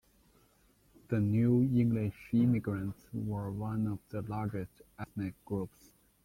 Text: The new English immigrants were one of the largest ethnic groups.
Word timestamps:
The 1.09 1.19
new 1.19 1.61
English 1.61 2.29
immigrants 2.33 3.07
were 3.13 3.51
one 3.51 3.85
of 3.85 3.99
the 4.09 4.23
largest 4.23 4.81
ethnic 4.97 5.35
groups. 5.45 5.91